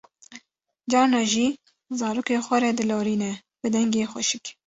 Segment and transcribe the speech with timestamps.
[0.91, 1.47] carna jî
[1.99, 4.45] zarokê xwe re dilorîne bi dengê xweşik.